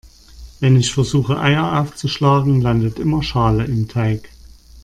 Wenn 0.59 0.75
ich 0.77 0.91
versuche 0.95 1.39
Eier 1.39 1.79
aufzuschlagen, 1.79 2.59
landet 2.59 2.97
immer 2.97 3.21
Schale 3.21 3.65
im 3.65 3.87
Teig. 3.87 4.29